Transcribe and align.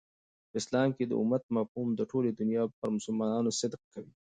په 0.49 0.55
اسلام 0.61 0.89
کښي 0.95 1.05
د 1.07 1.13
امت 1.21 1.43
مفهوم 1.57 1.89
د 1.95 2.01
ټولي 2.11 2.31
دنیا 2.39 2.63
پر 2.79 2.87
مسلمانانو 2.95 3.55
صدق 3.59 3.81
کوي. 3.93 4.13